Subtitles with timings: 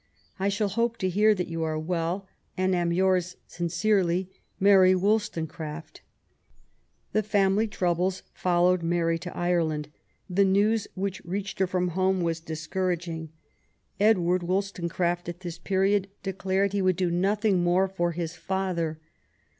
[0.39, 6.01] I shall hope to hear that you are well, and am yours sincerely, MjlBt Wollstonecsaft.
[7.13, 9.89] The family troubles followed Mary to Ireland.
[10.27, 13.29] The news which reached her from home was discouraging.
[13.99, 16.85] Edward Wollstonecraft at this period declared he 58 MAEY W0LL8T0NECBAFT GODWIN.
[16.85, 18.99] would do nothing more for his father.